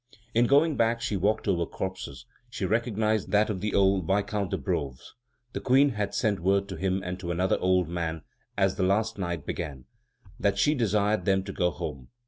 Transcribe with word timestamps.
In 0.33 0.47
going 0.47 0.77
back 0.77 0.99
she 0.99 1.15
walked 1.15 1.47
over 1.47 1.67
corpses; 1.67 2.25
she 2.49 2.65
recognized 2.65 3.29
that 3.29 3.51
of 3.51 3.61
the 3.61 3.75
old 3.75 4.07
Viscount 4.07 4.49
de 4.49 4.57
Broves. 4.57 5.13
The 5.53 5.61
Queen 5.61 5.89
had 5.89 6.15
sent 6.15 6.39
word 6.39 6.67
to 6.69 6.75
him 6.75 7.03
and 7.03 7.19
to 7.19 7.29
another 7.29 7.59
old 7.59 7.87
man 7.87 8.23
as 8.57 8.77
the 8.77 8.83
last 8.83 9.19
night 9.19 9.45
began, 9.45 9.85
that 10.39 10.57
she 10.57 10.73
desired 10.73 11.25
them 11.25 11.43
to 11.43 11.53
go 11.53 11.69
home. 11.69 12.07